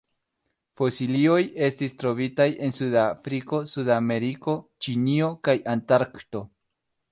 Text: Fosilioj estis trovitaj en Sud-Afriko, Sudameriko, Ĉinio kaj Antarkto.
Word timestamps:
Fosilioj 0.79 1.35
estis 1.67 1.93
trovitaj 2.03 2.47
en 2.69 2.73
Sud-Afriko, 2.79 3.61
Sudameriko, 3.73 4.57
Ĉinio 4.87 5.31
kaj 5.49 5.59
Antarkto. 5.77 6.45